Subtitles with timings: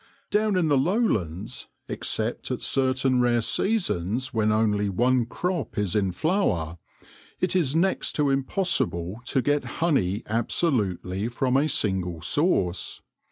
[0.31, 6.11] Down in the lowlands, except at certain rare seasons when only one crop is in
[6.11, 6.79] flower,
[7.39, 13.03] it is next to impossible to get honey absolutely from a single source.